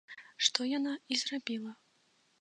[0.45, 1.71] Што яна і зрабіла.